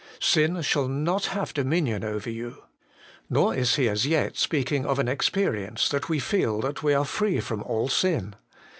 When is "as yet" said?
3.87-4.35